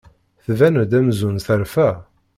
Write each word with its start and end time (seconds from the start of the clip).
Tban-d 0.45 0.91
amzun 0.99 1.35
terfa. 1.45 1.89